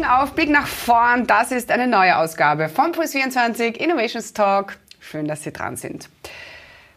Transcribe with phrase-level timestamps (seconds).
[0.00, 1.26] Augen auf, Blick nach vorn.
[1.26, 4.76] Das ist eine neue Ausgabe von Puls 24 Innovations Talk.
[4.98, 6.08] Schön, dass Sie dran sind.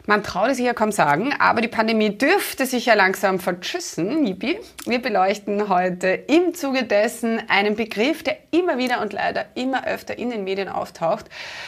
[0.06, 4.26] Man traut es sich ja kaum sagen, aber die Pandemie dürfte sich ja langsam vertschüssen.
[4.26, 4.58] Yippie.
[4.86, 10.18] Wir beleuchten heute im Zuge dessen einen Begriff, der immer wieder und leider immer öfter
[10.18, 11.26] in den Medien auftaucht,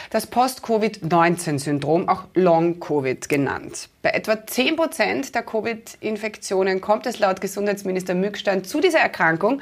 [0.09, 3.89] das Post-Covid-19-Syndrom, auch Long-Covid genannt.
[4.01, 9.61] Bei etwa 10 Prozent der Covid-Infektionen kommt es laut Gesundheitsminister Mückstein zu dieser Erkrankung,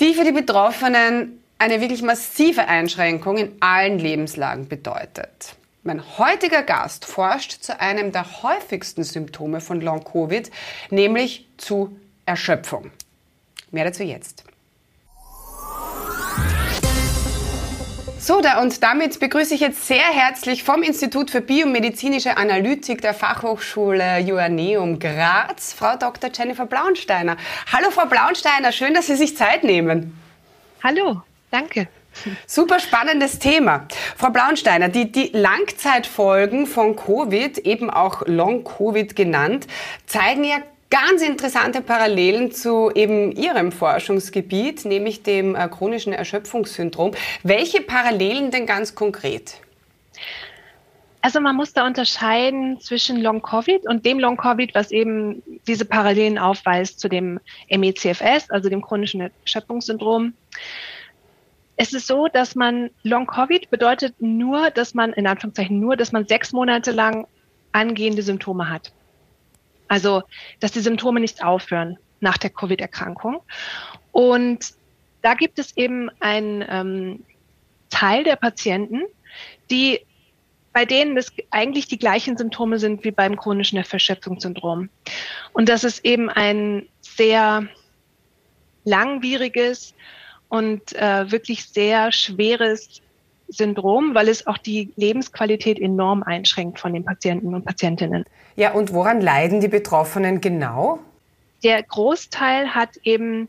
[0.00, 5.54] die für die Betroffenen eine wirklich massive Einschränkung in allen Lebenslagen bedeutet.
[5.82, 10.50] Mein heutiger Gast forscht zu einem der häufigsten Symptome von Long-Covid,
[10.90, 12.90] nämlich zu Erschöpfung.
[13.70, 14.44] Mehr dazu jetzt.
[18.30, 23.12] So, da und damit begrüße ich jetzt sehr herzlich vom Institut für biomedizinische Analytik der
[23.12, 26.30] Fachhochschule Joanneum Graz Frau Dr.
[26.32, 27.36] Jennifer Blaunsteiner.
[27.72, 30.16] Hallo Frau Blaunsteiner, schön, dass Sie sich Zeit nehmen.
[30.80, 31.88] Hallo, danke.
[32.46, 33.88] Super spannendes Thema.
[34.16, 39.66] Frau Blaunsteiner, die, die Langzeitfolgen von Covid, eben auch Long-Covid genannt,
[40.06, 40.58] zeigen ja
[40.90, 47.12] ganz interessante Parallelen zu eben Ihrem Forschungsgebiet, nämlich dem äh, chronischen Erschöpfungssyndrom.
[47.42, 49.60] Welche Parallelen denn ganz konkret?
[51.22, 56.98] Also man muss da unterscheiden zwischen Long-Covid und dem Long-Covid, was eben diese Parallelen aufweist
[56.98, 57.38] zu dem
[57.70, 60.32] MECFS, also dem chronischen Erschöpfungssyndrom.
[61.76, 66.12] Es ist so, dass man Long Covid bedeutet nur, dass man, in Anführungszeichen nur, dass
[66.12, 67.26] man sechs Monate lang
[67.72, 68.92] angehende Symptome hat.
[69.90, 70.22] Also,
[70.60, 73.42] dass die Symptome nicht aufhören nach der Covid-Erkrankung.
[74.12, 74.72] Und
[75.20, 77.24] da gibt es eben einen ähm,
[77.90, 79.02] Teil der Patienten,
[79.68, 80.00] die
[80.72, 84.88] bei denen es eigentlich die gleichen Symptome sind wie beim chronischen Erschöpfungssyndrom.
[85.52, 87.66] Und das ist eben ein sehr
[88.84, 89.94] langwieriges
[90.48, 93.02] und äh, wirklich sehr schweres
[93.50, 98.24] Syndrom, weil es auch die Lebensqualität enorm einschränkt von den Patienten und Patientinnen.
[98.56, 100.98] Ja, und woran leiden die Betroffenen genau?
[101.62, 103.48] Der Großteil hat eben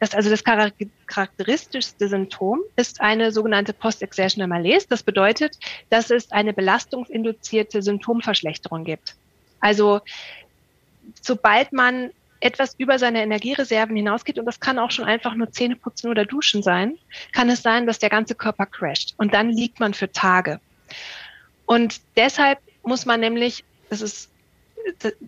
[0.00, 4.86] das, also das charakteristischste Symptom ist eine sogenannte Post-Exertional Malaise.
[4.88, 9.14] Das bedeutet, dass es eine belastungsinduzierte Symptomverschlechterung gibt.
[9.60, 10.00] Also
[11.22, 12.10] sobald man
[12.44, 16.26] etwas über seine Energiereserven hinausgeht, und das kann auch schon einfach nur Zähne putzen oder
[16.26, 16.98] duschen sein,
[17.32, 19.14] kann es sein, dass der ganze Körper crasht.
[19.16, 20.60] Und dann liegt man für Tage.
[21.64, 24.30] Und deshalb muss man nämlich, das ist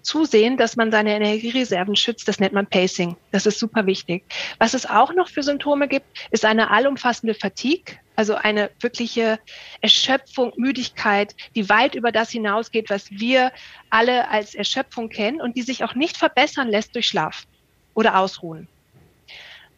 [0.03, 2.29] zusehen, dass man seine Energiereserven schützt.
[2.29, 3.17] Das nennt man Pacing.
[3.33, 4.25] Das ist super wichtig.
[4.59, 9.39] Was es auch noch für Symptome gibt, ist eine allumfassende Fatigue, also eine wirkliche
[9.81, 13.53] Erschöpfung, Müdigkeit, die weit über das hinausgeht, was wir
[13.91, 17.47] alle als Erschöpfung kennen und die sich auch nicht verbessern lässt durch Schlaf
[17.95, 18.69] oder Ausruhen.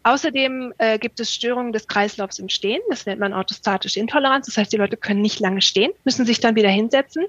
[0.05, 2.81] Außerdem äh, gibt es Störungen des Kreislaufs im Stehen.
[2.89, 4.47] Das nennt man orthostatische Intoleranz.
[4.47, 7.27] Das heißt, die Leute können nicht lange stehen, müssen sich dann wieder hinsetzen.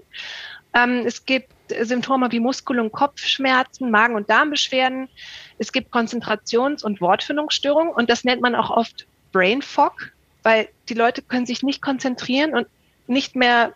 [0.73, 1.49] Ähm, es gibt
[1.81, 5.09] Symptome wie Muskel- und Kopfschmerzen, Magen- und Darmbeschwerden.
[5.57, 10.12] Es gibt Konzentrations- und Wortfindungsstörungen und das nennt man auch oft Brain Fog,
[10.44, 12.68] weil die Leute können sich nicht konzentrieren und
[13.07, 13.74] nicht mehr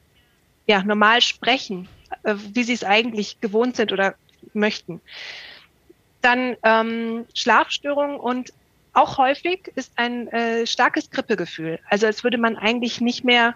[0.66, 1.88] ja, normal sprechen,
[2.24, 4.16] äh, wie sie es eigentlich gewohnt sind oder
[4.54, 5.02] möchten.
[6.22, 8.54] Dann ähm, Schlafstörungen und
[8.94, 11.80] auch häufig ist ein äh, starkes Grippegefühl.
[11.90, 13.56] Also als würde man eigentlich nicht mehr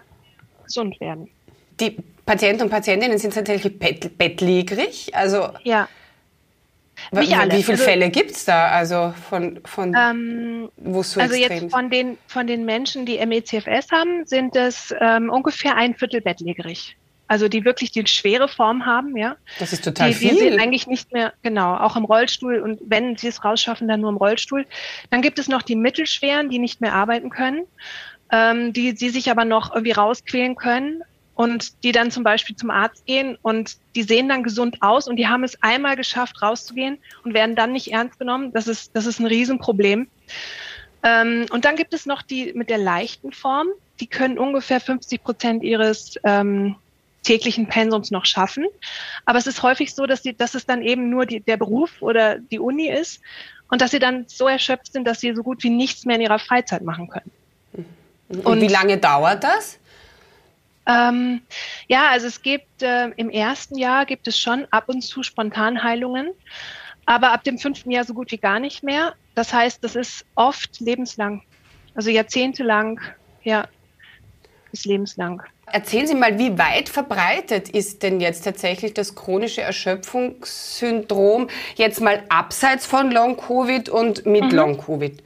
[0.64, 1.30] gesund werden.
[1.80, 1.96] Die
[2.26, 5.14] Patienten und Patientinnen sind tatsächlich bett, bettlägerig.
[5.14, 5.88] Also ja.
[7.12, 7.52] Nicht alle.
[7.52, 11.70] Wie viele also, Fälle gibt es da, also von, von ähm, wo so Also jetzt
[11.70, 16.96] von den, von den Menschen, die MECFS haben, sind es ähm, ungefähr ein Viertel bettlägerig.
[17.28, 19.36] Also die wirklich die schwere Form haben, ja.
[19.58, 20.30] Das ist total die, viel.
[20.30, 24.00] Die sind eigentlich nicht mehr, genau, auch im Rollstuhl und wenn sie es rausschaffen, dann
[24.00, 24.66] nur im Rollstuhl.
[25.10, 27.66] Dann gibt es noch die mittelschweren, die nicht mehr arbeiten können,
[28.32, 31.02] ähm, die, die sich aber noch irgendwie rausquälen können
[31.38, 35.14] und die dann zum Beispiel zum Arzt gehen und die sehen dann gesund aus und
[35.14, 38.52] die haben es einmal geschafft, rauszugehen und werden dann nicht ernst genommen.
[38.52, 40.08] Das ist, das ist ein Riesenproblem.
[41.04, 43.68] Ähm, und dann gibt es noch die mit der leichten Form.
[44.00, 46.74] Die können ungefähr 50 Prozent ihres ähm,
[47.22, 48.66] täglichen Pensums noch schaffen.
[49.24, 52.02] Aber es ist häufig so, dass, die, dass es dann eben nur die, der Beruf
[52.02, 53.20] oder die Uni ist
[53.70, 56.22] und dass sie dann so erschöpft sind, dass sie so gut wie nichts mehr in
[56.22, 57.30] ihrer Freizeit machen können.
[58.28, 59.78] Und, und wie lange dauert das?
[60.88, 61.42] Ähm,
[61.86, 66.32] ja, also es gibt äh, im ersten Jahr gibt es schon ab und zu Spontanheilungen,
[67.04, 69.14] aber ab dem fünften Jahr so gut wie gar nicht mehr.
[69.34, 71.42] Das heißt, das ist oft lebenslang,
[71.94, 73.00] also jahrzehntelang,
[73.44, 73.68] ja,
[74.72, 75.42] ist lebenslang.
[75.66, 82.22] Erzählen Sie mal, wie weit verbreitet ist denn jetzt tatsächlich das chronische Erschöpfungssyndrom jetzt mal
[82.30, 84.50] abseits von Long-Covid und mit mhm.
[84.50, 85.22] Long-Covid?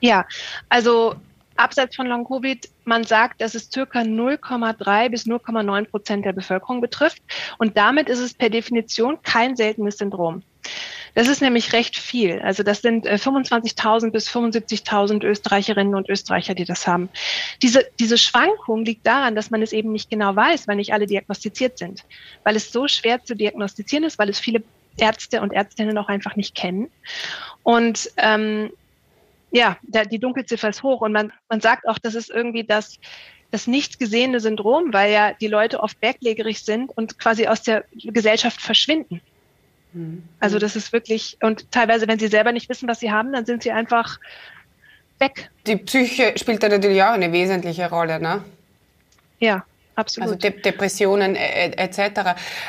[0.00, 0.26] Ja,
[0.68, 1.14] also
[1.60, 7.22] abseits von Long-Covid, man sagt, dass es circa 0,3 bis 0,9 Prozent der Bevölkerung betrifft.
[7.58, 10.42] Und damit ist es per Definition kein seltenes Syndrom.
[11.14, 12.40] Das ist nämlich recht viel.
[12.40, 17.08] Also das sind 25.000 äh, bis 75.000 Österreicherinnen und Österreicher, die das haben.
[17.62, 21.06] Diese, diese Schwankung liegt daran, dass man es eben nicht genau weiß, weil nicht alle
[21.06, 22.04] diagnostiziert sind.
[22.44, 24.62] Weil es so schwer zu diagnostizieren ist, weil es viele
[24.96, 26.90] Ärzte und Ärztinnen auch einfach nicht kennen.
[27.62, 28.70] Und ähm,
[29.50, 32.98] ja, der, die Dunkelziffer ist hoch und man, man sagt auch, das ist irgendwie das,
[33.50, 37.84] das nicht gesehene Syndrom, weil ja die Leute oft berglegerig sind und quasi aus der
[37.92, 39.20] Gesellschaft verschwinden.
[39.92, 40.22] Mhm.
[40.38, 43.46] Also das ist wirklich, und teilweise, wenn sie selber nicht wissen, was sie haben, dann
[43.46, 44.18] sind sie einfach
[45.18, 45.50] weg.
[45.66, 48.44] Die Psyche spielt da natürlich auch eine wesentliche Rolle, ne?
[49.40, 49.64] Ja,
[50.00, 50.30] Absolut.
[50.30, 51.98] Also De Depressionen etc.
[51.98, 52.18] Et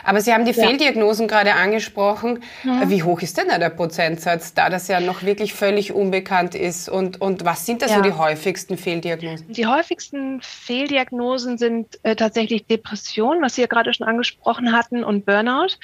[0.04, 0.68] Aber Sie haben die ja.
[0.68, 2.44] Fehldiagnosen gerade angesprochen.
[2.64, 2.90] Mhm.
[2.90, 6.90] Wie hoch ist denn da der Prozentsatz, da das ja noch wirklich völlig unbekannt ist?
[6.90, 7.96] Und, und was sind da ja.
[7.96, 9.54] so die häufigsten Fehldiagnosen?
[9.54, 15.26] Die häufigsten Fehldiagnosen sind äh, tatsächlich Depression, was Sie ja gerade schon angesprochen hatten, und
[15.26, 15.76] Burnout.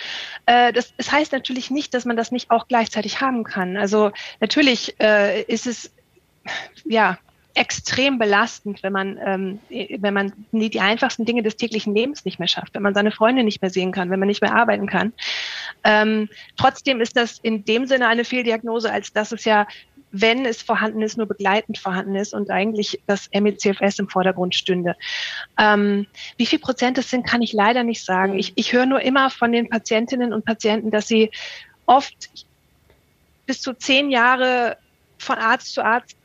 [0.45, 3.77] Äh, das, das heißt natürlich nicht, dass man das nicht auch gleichzeitig haben kann.
[3.77, 4.11] Also
[4.41, 5.91] natürlich äh, ist es
[6.85, 7.17] ja
[7.57, 12.39] extrem belastend, wenn man, ähm, wenn man die, die einfachsten Dinge des täglichen Lebens nicht
[12.39, 14.88] mehr schafft, wenn man seine Freunde nicht mehr sehen kann, wenn man nicht mehr arbeiten
[14.88, 15.13] kann.
[15.83, 19.68] Ähm, trotzdem ist das in dem Sinne eine Fehldiagnose, als dass es ja
[20.12, 24.95] wenn es vorhanden ist, nur begleitend vorhanden ist und eigentlich das MECFS im Vordergrund stünde.
[25.59, 26.07] Ähm,
[26.38, 28.39] wie viel Prozent es sind, kann ich leider nicht sagen.
[28.39, 31.30] Ich, ich höre nur immer von den Patientinnen und Patienten, dass sie
[31.86, 32.30] oft
[33.45, 34.77] bis zu zehn Jahre
[35.18, 36.17] von Arzt zu Arzt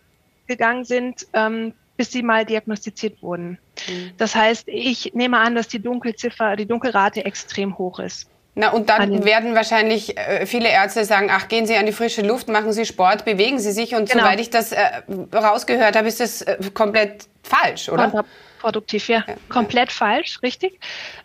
[0.57, 3.59] gegangen sind, ähm, bis sie mal diagnostiziert wurden.
[3.89, 4.13] Mhm.
[4.17, 8.29] Das heißt, ich nehme an, dass die Dunkelziffer, die Dunkelrate extrem hoch ist.
[8.55, 12.21] Na, und dann werden wahrscheinlich äh, viele Ärzte sagen, ach, gehen Sie an die frische
[12.21, 13.95] Luft, machen Sie Sport, bewegen Sie sich.
[13.95, 14.25] Und genau.
[14.25, 15.03] soweit ich das äh,
[15.35, 18.11] rausgehört habe, ist das äh, komplett falsch, oder?
[18.11, 19.25] Kontraproduktiv, ja.
[19.27, 19.37] ja.
[19.49, 20.81] Komplett falsch, richtig.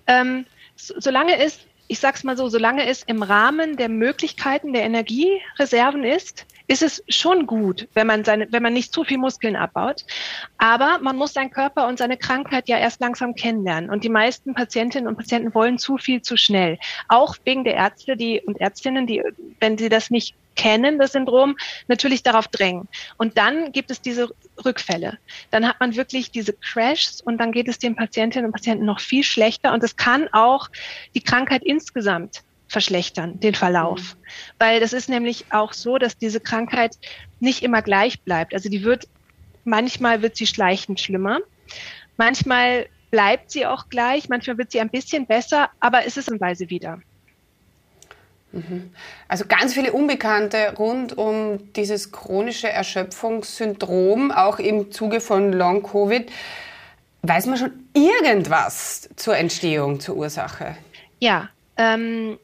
[0.07, 0.45] Ähm,
[0.77, 1.59] so, solange es,
[1.89, 7.03] ich sag's mal so, solange es im Rahmen der Möglichkeiten der Energiereserven ist, ist es
[7.07, 10.05] schon gut, wenn man seine, wenn man nicht zu viel Muskeln abbaut.
[10.57, 13.89] Aber man muss seinen Körper und seine Krankheit ja erst langsam kennenlernen.
[13.89, 16.77] Und die meisten Patientinnen und Patienten wollen zu viel zu schnell.
[17.07, 19.23] Auch wegen der Ärzte, die und Ärztinnen, die,
[19.59, 21.55] wenn sie das nicht kennen, das Syndrom,
[21.87, 22.89] natürlich darauf drängen.
[23.17, 24.29] Und dann gibt es diese
[24.65, 25.17] Rückfälle.
[25.51, 28.99] Dann hat man wirklich diese Crashs und dann geht es den Patientinnen und Patienten noch
[28.99, 29.71] viel schlechter.
[29.71, 30.67] Und es kann auch
[31.15, 33.99] die Krankheit insgesamt verschlechtern, den Verlauf.
[33.99, 34.19] Mhm.
[34.59, 36.97] Weil das ist nämlich auch so, dass diese Krankheit
[37.39, 38.53] nicht immer gleich bleibt.
[38.53, 39.07] Also die wird,
[39.63, 41.39] manchmal wird sie schleichend schlimmer,
[42.17, 46.39] manchmal bleibt sie auch gleich, manchmal wird sie ein bisschen besser, aber es ist in
[46.39, 46.99] Weise wieder.
[48.51, 48.91] Mhm.
[49.27, 56.31] Also ganz viele Unbekannte rund um dieses chronische Erschöpfungssyndrom, auch im Zuge von Long-Covid.
[57.23, 60.77] Weiß man schon irgendwas zur Entstehung, zur Ursache?
[61.19, 62.37] Ja, ähm,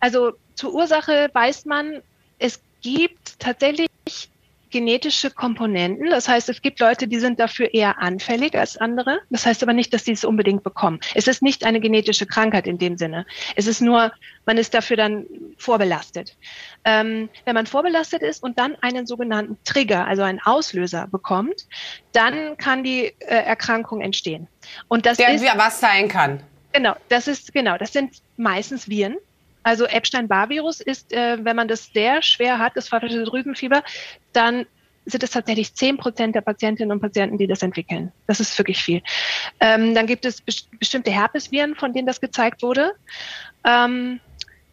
[0.00, 2.02] also zur Ursache weiß man,
[2.38, 3.88] es gibt tatsächlich
[4.70, 6.10] genetische Komponenten.
[6.10, 9.20] Das heißt, es gibt Leute, die sind dafür eher anfällig als andere.
[9.30, 11.00] Das heißt aber nicht, dass sie es unbedingt bekommen.
[11.14, 13.26] Es ist nicht eine genetische Krankheit in dem Sinne.
[13.54, 14.12] Es ist nur,
[14.44, 15.24] man ist dafür dann
[15.56, 16.36] vorbelastet.
[16.84, 21.66] Ähm, wenn man vorbelastet ist und dann einen sogenannten Trigger, also einen Auslöser bekommt,
[22.12, 24.48] dann kann die äh, Erkrankung entstehen.
[24.88, 26.42] Und das Der ist was sein kann.
[26.72, 27.78] Genau, das ist genau.
[27.78, 29.16] Das sind meistens Viren.
[29.66, 33.82] Also Epstein-Barr-Virus ist, äh, wenn man das sehr schwer hat, das pfeifische Drüsenfieber,
[34.32, 34.64] dann
[35.06, 38.12] sind es tatsächlich zehn Prozent der Patientinnen und Patienten, die das entwickeln.
[38.28, 39.02] Das ist wirklich viel.
[39.58, 42.92] Ähm, dann gibt es be bestimmte Herpesviren, von denen das gezeigt wurde.
[43.64, 44.20] Ähm,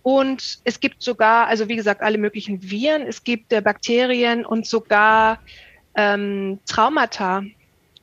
[0.03, 4.67] und es gibt sogar, also wie gesagt, alle möglichen Viren, es gibt äh, Bakterien und
[4.67, 5.39] sogar
[5.95, 7.41] ähm, Traumata,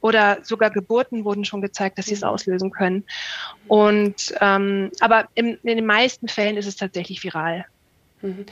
[0.00, 2.28] oder sogar Geburten wurden schon gezeigt, dass sie es mhm.
[2.28, 3.04] auslösen können.
[3.69, 7.64] Und ähm, aber im, in den meisten Fällen ist es tatsächlich viral.
[8.23, 8.47] Mhm.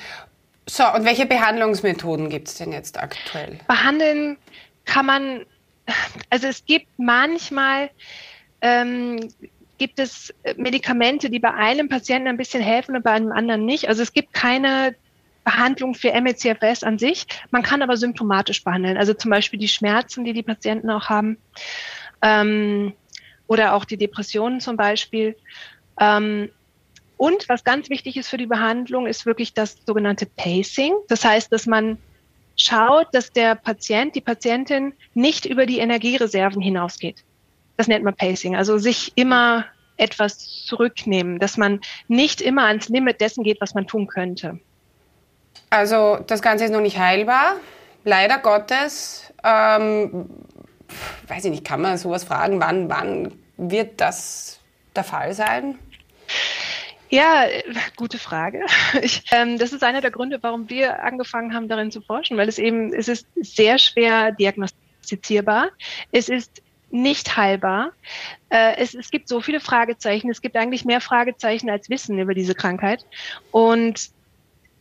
[0.67, 3.59] So, und welche Behandlungsmethoden gibt es denn jetzt aktuell?
[3.67, 4.37] Behandeln
[4.85, 5.47] kann man,
[6.29, 7.91] also es gibt manchmal
[8.61, 9.31] ähm,
[9.79, 13.89] gibt es Medikamente, die bei einem Patienten ein bisschen helfen und bei einem anderen nicht.
[13.89, 14.95] Also es gibt keine
[15.49, 17.27] Behandlung für MECFS an sich.
[17.51, 21.39] Man kann aber symptomatisch behandeln, also zum Beispiel die Schmerzen, die die Patienten auch haben
[22.21, 22.93] ähm,
[23.47, 25.37] oder auch die Depressionen zum Beispiel.
[25.99, 26.51] Ähm,
[27.17, 30.93] und was ganz wichtig ist für die Behandlung, ist wirklich das sogenannte Pacing.
[31.09, 31.97] Das heißt, dass man
[32.55, 37.25] schaut, dass der Patient, die Patientin nicht über die Energiereserven hinausgeht.
[37.79, 38.55] Das nennt man Pacing.
[38.55, 39.65] Also sich immer
[39.97, 44.61] etwas zurücknehmen, dass man nicht immer ans Limit dessen geht, was man tun könnte.
[45.71, 47.57] Also das Ganze ist noch nicht heilbar.
[48.05, 50.31] leider Gottes, ähm,
[51.27, 54.61] weiß ich nicht, kann man sowas fragen, wann, wann wird das
[54.97, 55.79] der Fall sein?
[57.11, 57.47] Ja,
[57.97, 58.65] gute Frage.
[59.03, 62.49] Ich, ähm, das ist einer der Gründe, warum wir angefangen haben, darin zu forschen, weil
[62.49, 65.71] es eben, es ist sehr schwer diagnostizierbar.
[66.13, 67.93] Es ist nicht heilbar.
[68.51, 70.31] Äh, es, es gibt so viele Fragezeichen.
[70.31, 73.05] Es gibt eigentlich mehr Fragezeichen als Wissen über diese Krankheit.
[73.51, 74.11] Und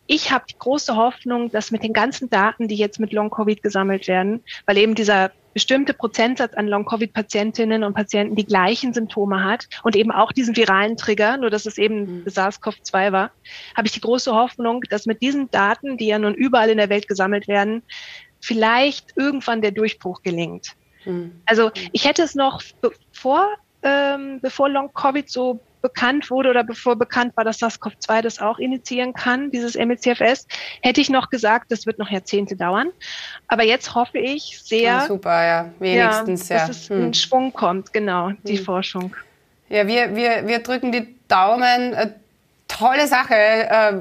[0.08, 4.08] ich habe die große Hoffnung, dass mit den ganzen Daten, die jetzt mit Long-Covid gesammelt
[4.08, 9.96] werden, weil eben dieser bestimmte Prozentsatz an Long-Covid-Patientinnen und Patienten die gleichen Symptome hat und
[9.96, 12.24] eben auch diesen viralen Trigger, nur dass es eben mhm.
[12.28, 13.32] SARS-CoV-2 war,
[13.76, 16.90] habe ich die große Hoffnung, dass mit diesen Daten, die ja nun überall in der
[16.90, 17.82] Welt gesammelt werden,
[18.40, 20.76] vielleicht irgendwann der Durchbruch gelingt.
[21.06, 21.42] Mhm.
[21.46, 23.48] Also ich hätte es noch bevor,
[23.82, 29.14] ähm, bevor Long-Covid so bekannt wurde oder bevor bekannt war, dass SARS-CoV-2 das auch initiieren
[29.14, 30.48] kann, dieses MECFS,
[30.82, 32.90] hätte ich noch gesagt, das wird noch Jahrzehnte dauern.
[33.48, 37.06] Aber jetzt hoffe ich sehr, ah, super, ja, wenigstens, ja, dass es hm.
[37.06, 38.66] in Schwung kommt, genau, die hm.
[38.66, 39.16] Forschung.
[39.70, 41.94] Ja, wir, wir, wir drücken die Daumen.
[41.94, 42.12] Äh,
[42.68, 43.94] tolle Sache, äh,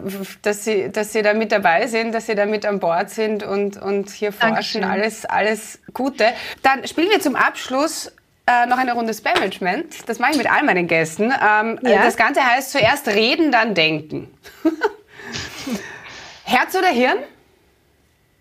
[0.43, 3.45] dass, Sie, dass Sie da mit dabei sind, dass Sie da mit an Bord sind
[3.45, 4.83] und, und hier forschen.
[4.85, 6.27] Alles, alles Gute.
[6.63, 8.13] Dann spielen wir zum Abschluss
[8.47, 10.09] äh, noch eine Runde Spam-Management.
[10.09, 11.25] Das mache ich mit all meinen Gästen.
[11.25, 12.03] Ähm, ja?
[12.05, 14.33] Das Ganze heißt zuerst reden, dann denken.
[16.45, 17.19] Herz oder Hirn?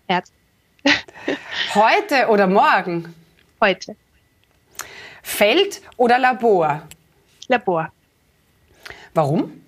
[0.08, 0.32] Herz.
[1.74, 3.14] Heute oder morgen?
[3.60, 3.96] Heute.
[5.22, 6.86] Feld oder Labor?
[7.48, 7.92] Labor.
[9.12, 9.60] Warum?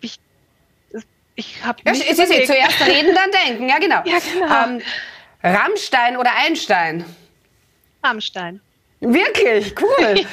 [0.00, 0.18] Ich,
[1.34, 3.68] ich habe ja, Sie, Sie, zuerst reden, dann denken.
[3.68, 4.02] Ja, genau.
[4.04, 4.76] Ja, genau.
[4.76, 4.82] Ähm,
[5.42, 7.04] Rammstein oder Einstein?
[8.04, 8.60] Rammstein.
[9.00, 9.74] Wirklich?
[9.80, 10.14] Cool.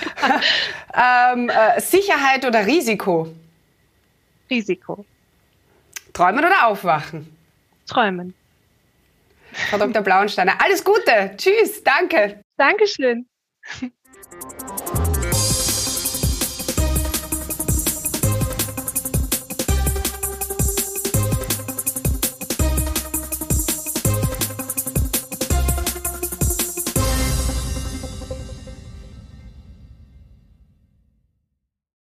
[0.94, 3.34] ähm, äh, Sicherheit oder Risiko?
[4.50, 5.06] Risiko.
[6.14, 7.36] Träumen oder aufwachen?
[7.88, 8.34] Träumen.
[9.70, 10.02] Frau Dr.
[10.02, 11.32] Blauensteiner, alles Gute.
[11.38, 12.42] Tschüss, danke.
[12.58, 13.26] Dankeschön.